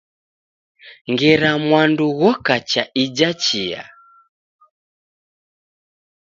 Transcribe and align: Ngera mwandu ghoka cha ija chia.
Ngera 1.11 1.49
mwandu 1.65 2.05
ghoka 2.19 2.55
cha 2.69 2.83
ija 3.03 3.29
chia. 3.43 3.81